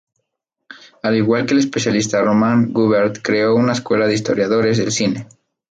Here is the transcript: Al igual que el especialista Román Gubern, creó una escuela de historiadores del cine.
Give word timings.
Al 1.03 1.15
igual 1.15 1.45
que 1.45 1.53
el 1.53 1.59
especialista 1.59 2.23
Román 2.23 2.73
Gubern, 2.73 3.13
creó 3.21 3.53
una 3.53 3.73
escuela 3.73 4.07
de 4.07 4.15
historiadores 4.15 4.79
del 4.79 4.91
cine. 4.91 5.27